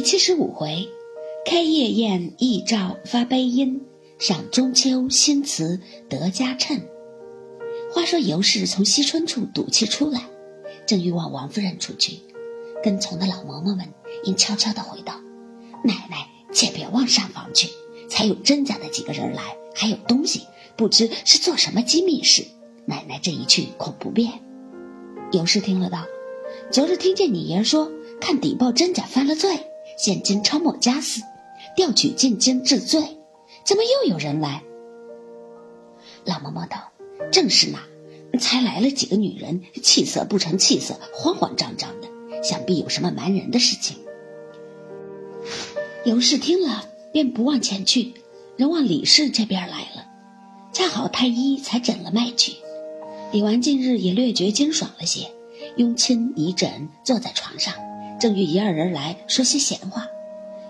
[0.00, 0.88] 第七十五回，
[1.44, 3.82] 开夜宴忆照发悲音，
[4.18, 5.78] 赏中秋新词
[6.08, 6.80] 得佳称。
[7.92, 10.22] 话说尤氏从惜春处赌气出来，
[10.86, 12.20] 正欲望王夫人出去，
[12.82, 13.88] 跟从的老嬷嬷们
[14.24, 15.20] 应悄悄地回道
[15.84, 17.68] ：“奶奶且别往上房去，
[18.08, 22.46] 才有甄家的几个人来，还有东西，不知是做什么机密事。
[22.86, 24.32] 奶奶这一去恐不便。”
[25.30, 26.06] 尤氏听了道
[26.72, 29.60] ：“昨日听见你爷说，看底报甄家犯了罪。”
[30.02, 31.20] 现今抄没家私，
[31.76, 33.18] 调取进京治罪，
[33.66, 34.62] 怎么又有人来？
[36.24, 36.90] 老嬷嬷道
[37.30, 42.08] ：“正是那，才来了几个女人，气色不成气色，慌慌张张的，
[42.42, 43.98] 想必有什么瞒人的事情。”
[46.06, 48.14] 尤氏听了，便不往前去，
[48.56, 50.06] 仍往李氏这边来了。
[50.72, 52.54] 恰好太医才诊了脉去，
[53.32, 55.30] 李纨近日也略觉精爽了些，
[55.76, 57.74] 拥亲倚枕，坐在床上。
[58.20, 60.06] 正与一二人来说些闲话，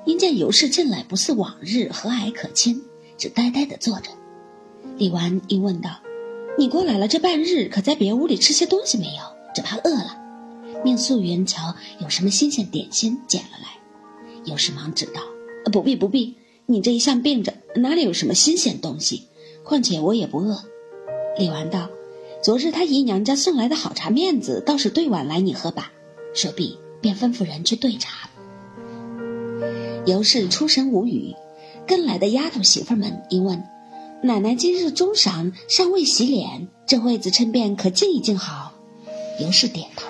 [0.06, 2.80] 因见尤氏进来，不似往日和蔼可亲，
[3.18, 4.10] 只呆呆地坐着。
[4.96, 5.90] 李纨应问道
[6.56, 9.22] ：“你过来了这半日，可在别屋里吃些东西没有？
[9.52, 10.16] 只怕饿了。”
[10.84, 13.68] 命素云瞧有什么新鲜点心捡了来。
[14.44, 15.20] 尤氏忙指道
[15.72, 19.24] ：“不必不必，你这一向病着，哪里有什么新鲜东西？
[19.64, 20.62] 况且我也不饿。”
[21.36, 21.90] 李纨道
[22.42, 25.90] ：“昨日他姨娘家送来的好茶面子，倒是兑碗来你喝吧。”
[26.32, 26.78] 说毕。
[27.00, 28.28] 便吩咐人去兑茶。
[30.06, 31.34] 尤氏出神无语，
[31.86, 33.62] 跟来的丫头媳妇们一问
[34.22, 38.72] ：“奶奶今日中晌尚未洗脸，这会子趁便可静一静好。”
[39.40, 40.06] 尤氏点头。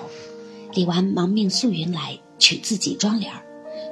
[0.72, 3.42] 李纨忙命素云来取自己妆帘儿。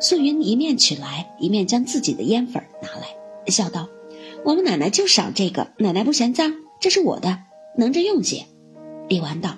[0.00, 3.08] 素云一面取来，一面将自己的烟粉拿来，
[3.48, 3.88] 笑道
[4.46, 7.40] ：“我们奶奶就赏这个，奶奶不嫌脏，这是我的，
[7.76, 8.46] 能着用些。”
[9.08, 9.56] 李纨道：“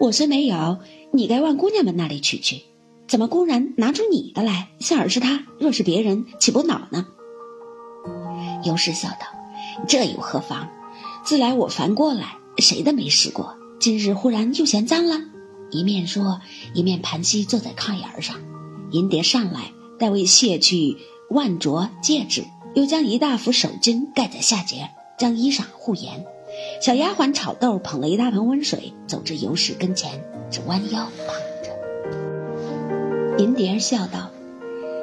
[0.00, 0.78] 我虽没有，
[1.12, 2.62] 你该往姑娘们那里取去。”
[3.08, 4.68] 怎么公然拿出你的来？
[4.78, 7.06] 向尔是他，若是别人，岂不恼呢？
[8.64, 9.26] 尤氏笑道
[9.88, 10.68] ：“这又何妨？
[11.24, 13.56] 自来我凡过来，谁的没试过？
[13.80, 15.20] 今日忽然又嫌脏了。”
[15.72, 16.40] 一面说，
[16.74, 18.36] 一面盘膝坐在炕沿上。
[18.90, 20.98] 银蝶上来，待为卸去
[21.30, 22.44] 腕镯戒指，
[22.74, 26.26] 又将一大幅手巾盖在下节，将衣裳护严。
[26.82, 31.08] 小丫鬟炒豆捧了一大盆温水，走至尤氏跟前，只弯腰。
[33.38, 34.30] 银蝶儿笑道：“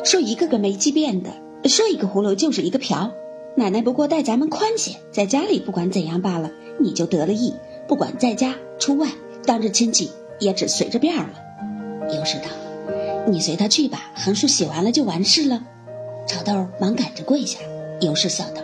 [0.03, 1.29] 说一个个没机变的，
[1.69, 3.13] 说一个葫芦就是一个瓢。
[3.56, 7.53] 奶奶不过待咱们宽些，在家里不管怎样罢了，你就得了意。
[7.88, 9.07] 不管在家出外，
[9.46, 12.50] 当着亲戚也只随着便儿了。”尤氏道
[13.31, 15.63] ：“你随他去吧，横竖洗完了就完事了。”
[16.28, 17.59] 炒豆忙赶着跪下。
[18.02, 18.62] 尤氏笑道：“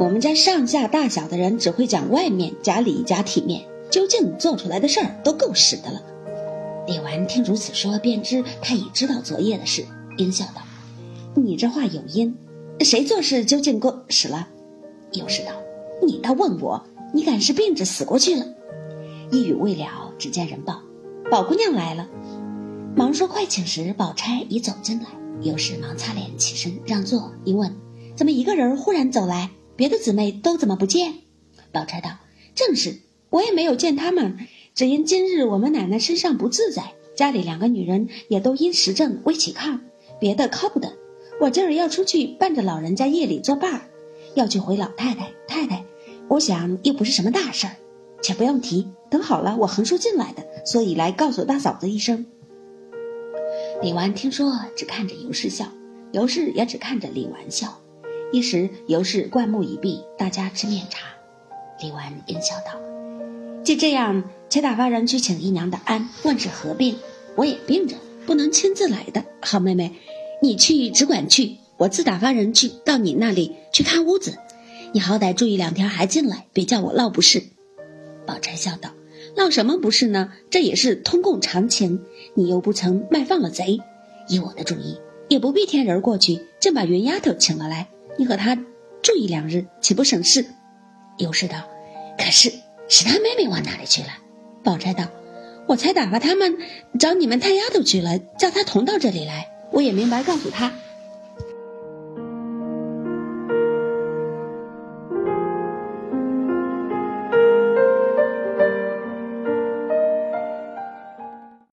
[0.00, 6.00] 我们家上下大小的人只会讲外面家里假体面，究竟做出来的事儿都够使的了。”
[6.88, 9.84] 李纨听如此说，便知他已知道昨夜的事，
[10.16, 10.62] 应笑道
[11.36, 12.34] ：“你这话有因，
[12.80, 14.48] 谁做事究竟过使了？”
[15.12, 15.52] 尤氏道
[16.02, 16.82] ：“你倒问我，
[17.12, 18.46] 你敢是病着死过去了？”
[19.30, 20.80] 一语未了，只见人报
[21.30, 22.08] ：“宝姑娘来了。”
[22.96, 25.06] 忙说：“快请。”时，宝钗已走进来，
[25.42, 27.76] 尤氏忙擦脸起身让座，一问
[28.16, 29.50] ：“怎么一个人忽然走来？
[29.76, 31.16] 别的姊妹都怎么不见？”
[31.70, 32.16] 宝钗道
[32.56, 34.38] ：“正是，我也没有见他们。”
[34.78, 39.80] 只因今日我们奶奶身上不自在，家里两个女人也都因时症未起炕，
[40.20, 40.92] 别的靠不得。
[41.40, 43.80] 我今儿要出去伴着老人家夜里作伴儿，
[44.36, 45.84] 要去回老太太太太。
[46.28, 47.74] 我想又不是什么大事儿，
[48.22, 48.86] 且不用提。
[49.10, 52.24] 等好了，我横竖进来的，所以来告诉大嫂子一声。
[53.82, 55.66] 李纨听说，只看着尤氏笑，
[56.12, 57.80] 尤氏也只看着李纨笑。
[58.30, 61.08] 一时尤氏灌木已毕，大家吃面茶。
[61.82, 62.78] 李纨应笑道
[63.64, 66.96] ：“就这样。”且打发人去请姨娘的安，问是何病。
[67.36, 69.24] 我也病着，不能亲自来的。
[69.40, 69.92] 好妹妹，
[70.42, 74.36] 你去只管去，我自打发人去到你那里去看屋子。
[74.92, 77.42] 你好歹住一两天还进来，别叫我闹不是。
[78.26, 78.90] 宝钗笑道
[79.36, 80.32] ：“闹什么不是呢？
[80.50, 82.04] 这也是通共常情。
[82.34, 83.80] 你又不曾卖放了贼，
[84.28, 87.88] 依我的主意，也不必添人过去，正把云丫头请了来，
[88.18, 88.56] 你和她
[89.02, 90.44] 住一两日，岂不省事？”
[91.18, 91.62] 尤氏道
[92.18, 92.52] ：“可是
[92.88, 94.08] 是她妹妹往哪里去了？”
[94.64, 95.04] 宝钗道
[95.66, 96.56] ：“我才打发他们
[96.98, 99.48] 找你们探丫头去了，叫她同到这里来。
[99.72, 100.72] 我也明白告诉她，